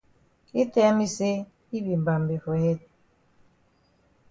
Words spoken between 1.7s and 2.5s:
be mbambe